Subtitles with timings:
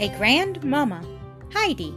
[0.00, 1.04] A Grandmamma,
[1.52, 1.92] Heidi.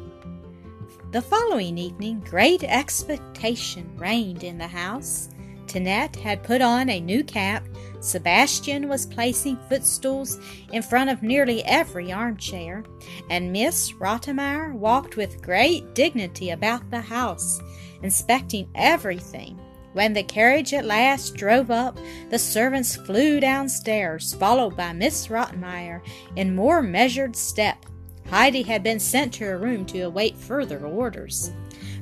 [1.12, 5.30] The following evening, great expectation reigned in the house.
[5.68, 7.64] Tinette had put on a new cap.
[8.00, 10.40] Sebastian was placing footstools
[10.74, 12.84] in front of nearly every armchair,
[13.30, 17.62] and Miss Rottenmeier walked with great dignity about the house,
[18.02, 19.61] inspecting everything.
[19.94, 21.98] When the carriage at last drove up,
[22.30, 26.02] the servants flew downstairs, followed by Miss Rottenmeier
[26.38, 27.86] in more measured step.
[28.30, 31.52] Heidi had been sent to her room to await further orders.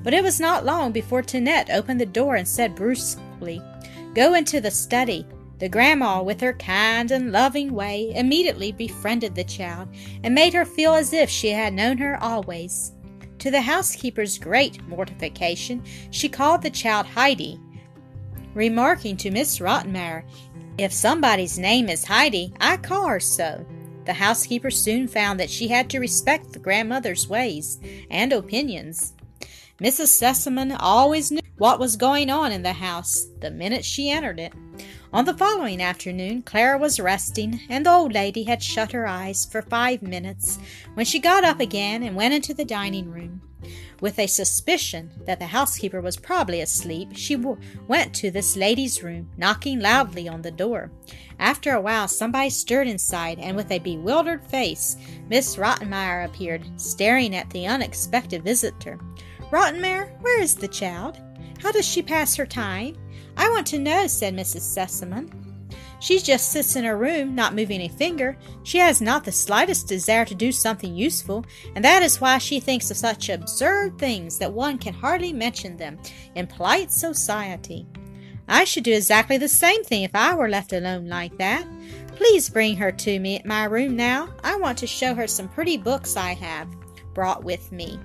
[0.03, 3.61] But it was not long before Tinette opened the door and said brusquely,
[4.13, 5.25] Go into the study.
[5.57, 9.89] The grandma, with her kind and loving way, immediately befriended the child
[10.23, 12.93] and made her feel as if she had known her always.
[13.39, 17.59] To the housekeeper's great mortification, she called the child Heidi,
[18.59, 20.23] remarking to Miss Rottenmeier,
[20.77, 23.65] If somebody's name is Heidi, I call her so.
[24.03, 27.79] The housekeeper soon found that she had to respect the grandmother's ways
[28.11, 29.13] and opinions.
[29.79, 30.09] Mrs.
[30.09, 34.51] Sesemann always knew what was going on in the house the minute she entered it.
[35.13, 39.45] On the following afternoon, Clara was resting, and the old lady had shut her eyes
[39.45, 40.59] for five minutes
[40.95, 43.41] when she got up again and went into the dining room.
[44.01, 49.03] With a suspicion that the housekeeper was probably asleep, she w- went to this lady's
[49.03, 50.91] room, knocking loudly on the door.
[51.37, 54.95] After a while, somebody stirred inside, and with a bewildered face,
[55.29, 58.99] Miss Rottenmeier appeared, staring at the unexpected visitor.
[59.51, 61.19] Rottenmeier, where is the child?
[61.61, 62.95] How does she pass her time?
[63.35, 64.61] I want to know, said Mrs.
[64.61, 65.38] Sesemann.
[65.99, 68.37] She just sits in her room, not moving a finger.
[68.63, 72.59] She has not the slightest desire to do something useful, and that is why she
[72.59, 75.99] thinks of such absurd things that one can hardly mention them
[76.35, 77.85] in polite society.
[78.47, 81.67] I should do exactly the same thing if I were left alone like that.
[82.15, 84.29] Please bring her to me at my room now.
[84.43, 86.67] I want to show her some pretty books I have
[87.13, 87.99] brought with me.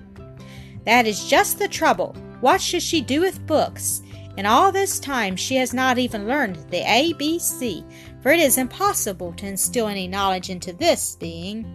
[0.85, 2.15] That is just the trouble.
[2.41, 4.03] What should she do with books?
[4.37, 7.83] In all this time she has not even learned the ABC,
[8.21, 11.65] for it is impossible to instill any knowledge into this being.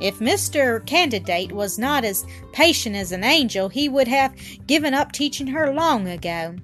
[0.00, 0.84] If Mr.
[0.86, 4.34] Candidate was not as patient as an angel, he would have
[4.66, 6.56] given up teaching her long ago.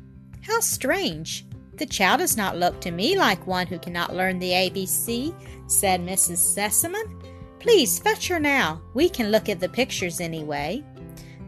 [0.43, 1.47] How strange!
[1.75, 5.35] The child does not look to me like one who cannot learn the ABC,
[5.67, 6.39] said Mrs.
[6.39, 7.23] Sesemann.
[7.59, 8.81] Please fetch her now.
[8.95, 10.83] We can look at the pictures anyway.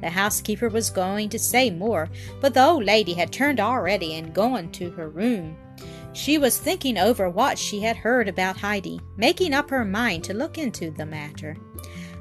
[0.01, 2.09] The housekeeper was going to say more,
[2.41, 5.57] but the old lady had turned already and gone to her room.
[6.13, 10.35] She was thinking over what she had heard about Heidi, making up her mind to
[10.35, 11.57] look into the matter.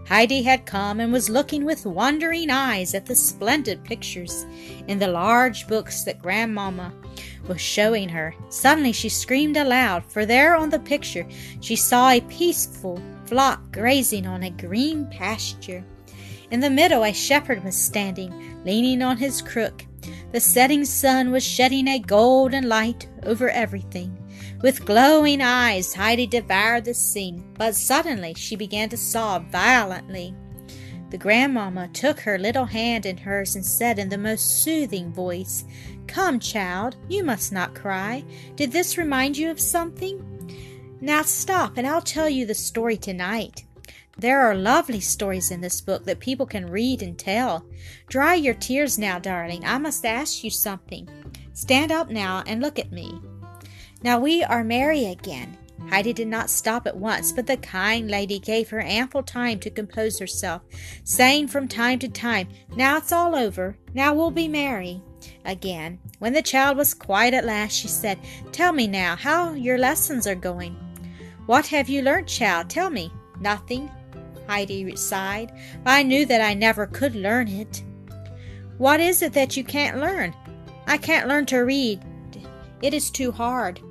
[0.08, 4.46] Heidi had come and was looking with wondering eyes at the splendid pictures
[4.88, 6.94] in the large books that Grandmamma
[7.48, 8.34] was showing her.
[8.50, 11.28] Suddenly she screamed aloud, for there on the picture
[11.60, 15.84] she saw a peaceful flock grazing on a green pasture.
[16.50, 19.86] In the middle a shepherd was standing, leaning on his crook.
[20.32, 24.18] The setting sun was shedding a golden light over everything.
[24.62, 30.34] With glowing eyes, Heidi devoured the scene, but suddenly she began to sob violently.
[31.10, 35.66] The grandmamma took her little hand in hers and said in the most soothing voice,
[36.08, 38.24] Come, child, you must not cry.
[38.56, 40.24] Did this remind you of something?
[41.00, 43.67] Now stop, and I'll tell you the story tonight.
[44.20, 47.66] There are lovely stories in this book that people can read and tell.
[48.08, 49.64] Dry your tears now, darling.
[49.64, 51.08] I must ask you something.
[51.54, 53.22] Stand up now and look at me.
[54.02, 55.56] Now we are merry again.
[55.90, 59.70] Heidi did not stop at once, but the kind lady gave her ample time to
[59.70, 60.64] compose herself,
[61.04, 63.78] saying from time to time, Now it's all over.
[63.94, 65.02] Now we'll be merry.
[65.46, 68.20] Again, when the child was quiet at last, she said,
[68.52, 70.76] Tell me now how your lessons are going.
[71.46, 72.70] What have you learnt, child?
[72.70, 73.12] Tell me.
[73.40, 73.90] Nothing.
[74.48, 75.52] Heidi sighed.
[75.86, 77.84] I knew that I never could learn it.
[78.78, 80.34] What is it that you can't learn?
[80.86, 82.04] I can't learn to read.
[82.82, 83.82] It is too hard.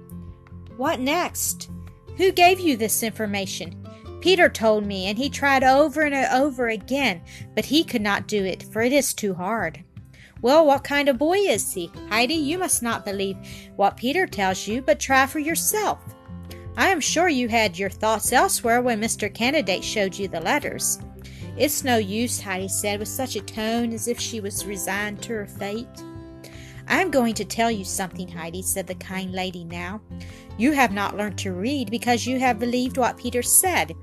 [0.77, 1.71] What next?
[2.17, 3.87] Who gave you this information?
[4.21, 7.21] Peter told me, and he tried over and over again,
[7.55, 9.85] but he could not do it, for it is too hard.
[10.43, 11.91] Well, what kind of boy is he?
[12.09, 13.37] Heidi, you must not believe
[13.77, 16.16] what Peter tells you, but try for yourself.
[16.77, 19.33] I am sure you had your thoughts elsewhere when Mr.
[19.33, 20.99] Candidate showed you the letters.
[21.57, 25.33] It's no use, Heidi said, with such a tone as if she was resigned to
[25.33, 25.89] her fate.
[26.87, 30.03] I am going to tell you something, Heidi, said the kind lady now.
[30.59, 33.95] You have not learned to read because you have believed what Peter said.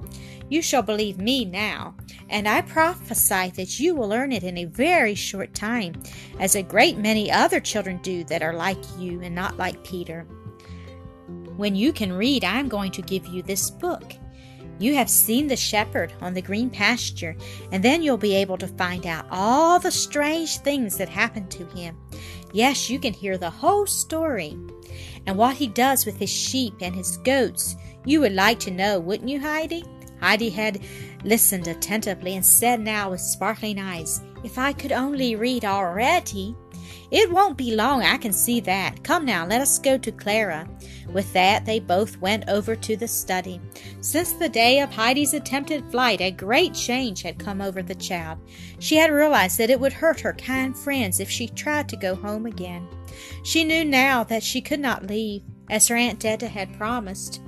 [0.49, 1.95] You shall believe me now,
[2.29, 6.01] and I prophesy that you will learn it in a very short time,
[6.39, 10.27] as a great many other children do that are like you and not like Peter.
[11.57, 14.13] When you can read, I am going to give you this book.
[14.79, 17.35] You have seen the shepherd on the green pasture,
[17.71, 21.65] and then you'll be able to find out all the strange things that happened to
[21.67, 21.97] him.
[22.53, 24.57] Yes, you can hear the whole story.
[25.25, 28.99] And what he does with his sheep and his goats, you would like to know,
[28.99, 29.83] wouldn't you, Heidi?
[30.19, 30.81] Heidi had
[31.23, 36.55] listened attentively and said now with sparkling eyes, If I could only read already.
[37.11, 39.03] It won't be long, I can see that.
[39.03, 40.67] Come now, let us go to Clara.
[41.13, 43.61] With that, they both went over to the study.
[44.01, 48.39] Since the day of Heidi's attempted flight, a great change had come over the child.
[48.79, 52.15] She had realized that it would hurt her kind friends if she tried to go
[52.15, 52.87] home again.
[53.43, 57.41] She knew now that she could not leave, as her Aunt Detta had promised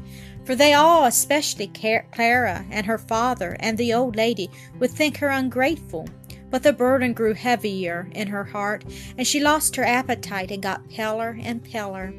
[0.46, 5.30] for they all, especially Clara and her father and the old lady, would think her
[5.30, 6.08] ungrateful.
[6.56, 8.86] But the burden grew heavier in her heart,
[9.18, 12.14] and she lost her appetite and got paler and paler.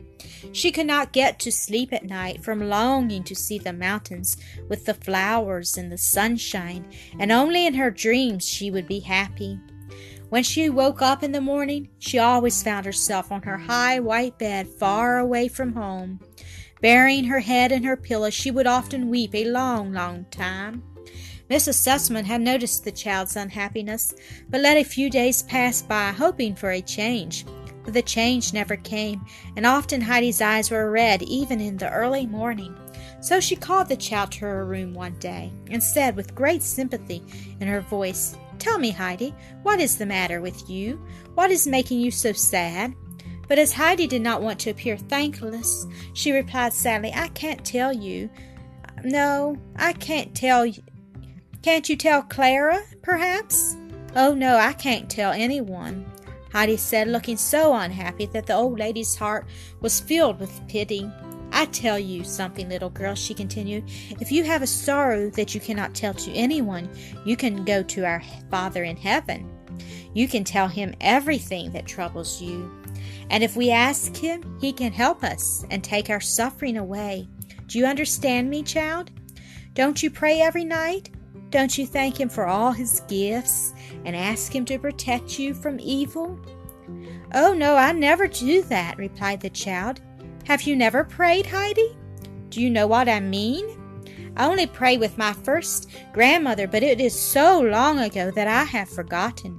[0.52, 4.36] She could not get to sleep at night from longing to see the mountains
[4.68, 6.84] with the flowers and the sunshine,
[7.18, 9.58] and only in her dreams she would be happy.
[10.28, 14.38] When she woke up in the morning, she always found herself on her high white
[14.38, 16.20] bed far away from home.
[16.82, 20.82] Burying her head in her pillow, she would often weep a long, long time.
[21.50, 21.74] Mrs.
[21.74, 24.14] Sesemann had noticed the child's unhappiness,
[24.48, 27.44] but let a few days pass by, hoping for a change.
[27.84, 29.24] But the change never came,
[29.56, 32.76] and often Heidi's eyes were red even in the early morning.
[33.20, 37.22] So she called the child to her room one day and said with great sympathy
[37.60, 41.00] in her voice, Tell me, Heidi, what is the matter with you?
[41.34, 42.94] What is making you so sad?
[43.48, 47.92] But as Heidi did not want to appear thankless, she replied sadly, I can't tell
[47.92, 48.28] you.
[49.04, 50.82] No, I can't tell you.
[51.66, 53.76] Can't you tell Clara, perhaps?
[54.14, 56.06] Oh, no, I can't tell anyone.
[56.52, 59.48] Heidi said, looking so unhappy that the old lady's heart
[59.80, 61.10] was filled with pity.
[61.50, 63.82] I tell you something, little girl, she continued.
[64.20, 66.88] If you have a sorrow that you cannot tell to anyone,
[67.24, 69.50] you can go to our Father in heaven.
[70.14, 72.70] You can tell him everything that troubles you.
[73.28, 77.26] And if we ask him, he can help us and take our suffering away.
[77.66, 79.10] Do you understand me, child?
[79.74, 81.10] Don't you pray every night?
[81.56, 83.72] Don't you thank Him for all His gifts
[84.04, 86.38] and ask Him to protect you from evil?
[87.32, 90.02] Oh, no, I never do that, replied the child.
[90.46, 91.96] Have you never prayed, Heidi?
[92.50, 93.64] Do you know what I mean?
[94.36, 98.64] I only prayed with my first grandmother, but it is so long ago that I
[98.64, 99.58] have forgotten.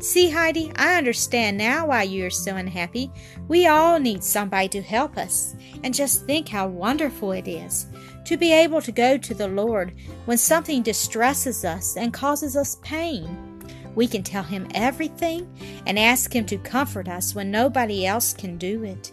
[0.00, 3.10] See, Heidi, I understand now why you are so unhappy.
[3.48, 5.54] We all need somebody to help us.
[5.84, 7.86] And just think how wonderful it is
[8.28, 9.94] to be able to go to the Lord
[10.26, 13.58] when something distresses us and causes us pain.
[13.94, 15.50] We can tell Him everything
[15.86, 19.12] and ask Him to comfort us when nobody else can do it.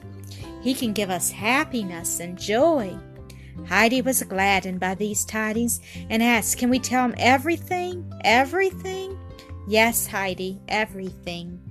[0.62, 2.94] He can give us happiness and joy.
[3.70, 5.80] Heidi was gladdened by these tidings
[6.10, 8.12] and asked, Can we tell him everything?
[8.26, 9.18] Everything?
[9.66, 11.62] Yes, Heidi, everything.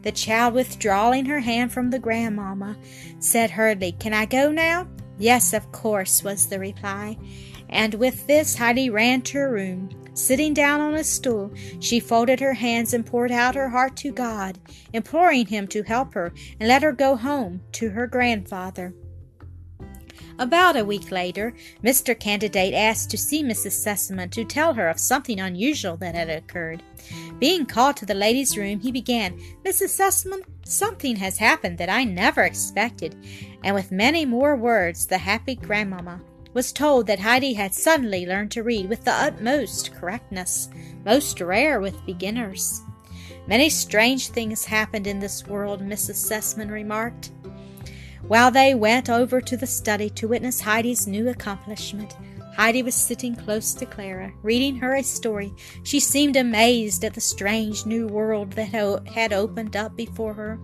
[0.00, 2.78] The child, withdrawing her hand from the grandmamma,
[3.18, 4.88] said hurriedly, Can I go now?
[5.18, 7.16] Yes, of course, was the reply.
[7.68, 9.90] And with this, Heidi ran to her room.
[10.14, 14.12] Sitting down on a stool, she folded her hands and poured out her heart to
[14.12, 14.58] God,
[14.92, 18.94] imploring Him to help her and let her go home to her grandfather.
[20.38, 22.18] About a week later, Mr.
[22.18, 23.72] Candidate asked to see Mrs.
[23.72, 26.82] Sesemann to tell her of something unusual that had occurred.
[27.38, 29.90] Being called to the lady's room, he began, Mrs.
[29.90, 33.16] Sesemann, something has happened that I never expected.
[33.64, 36.20] And with many more words, the happy grandmamma
[36.52, 40.68] was told that Heidi had suddenly learned to read with the utmost correctness,
[41.04, 42.82] most rare with beginners.
[43.46, 46.16] Many strange things happened in this world, Mrs.
[46.16, 47.30] Sesemann remarked.
[48.28, 52.16] While they went over to the study to witness Heidi's new accomplishment,
[52.56, 55.52] Heidi was sitting close to Clara, reading her a story.
[55.84, 60.58] She seemed amazed at the strange new world that had opened up before her.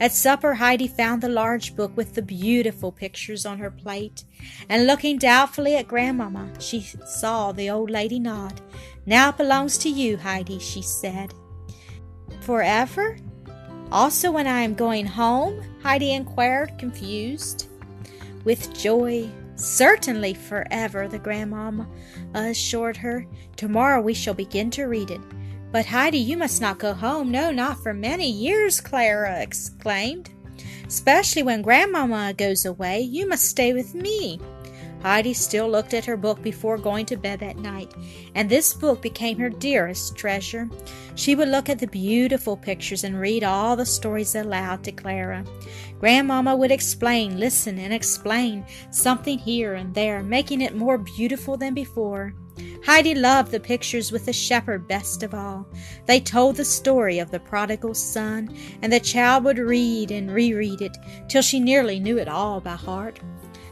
[0.00, 4.24] At supper, Heidi found the large book with the beautiful pictures on her plate,
[4.68, 8.60] and looking doubtfully at Grandmamma, she saw the old lady nod.
[9.04, 11.34] Now it belongs to you, Heidi, she said.
[12.40, 13.18] Forever?
[13.92, 15.62] Also, when I am going home?
[15.82, 17.68] Heidi inquired, confused.
[18.44, 21.88] With joy, certainly forever, the grandmamma
[22.34, 23.26] assured her.
[23.56, 25.20] Tomorrow we shall begin to read it.
[25.72, 27.30] But Heidi, you must not go home.
[27.30, 30.30] No, not for many years, Clara exclaimed.
[30.86, 34.40] Especially when grandmamma goes away, you must stay with me.
[35.02, 37.92] Heidi still looked at her book before going to bed that night,
[38.34, 40.68] and this book became her dearest treasure.
[41.14, 45.44] She would look at the beautiful pictures and read all the stories aloud to Clara.
[46.00, 51.74] Grandmama would explain, listen, and explain something here and there, making it more beautiful than
[51.74, 52.34] before.
[52.84, 55.66] Heidi loved the pictures with the shepherd best of all.
[56.06, 60.80] They told the story of the prodigal son, and the child would read and reread
[60.80, 60.96] it
[61.28, 63.20] till she nearly knew it all by heart.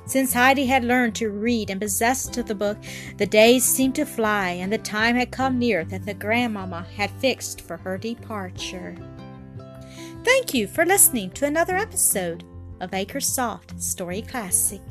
[0.07, 2.77] Since Heidi had learned to read and possessed the book,
[3.17, 7.11] the days seemed to fly, and the time had come near that the grandmama had
[7.13, 8.97] fixed for her departure.
[10.25, 12.45] Thank you for listening to another episode
[12.81, 14.83] of Acresoft Story Classic.